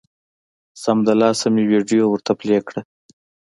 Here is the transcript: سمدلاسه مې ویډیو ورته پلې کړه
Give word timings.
سمدلاسه 0.83 1.45
مې 1.53 1.63
ویډیو 1.71 2.03
ورته 2.09 2.31
پلې 2.39 2.59
کړه 2.67 2.81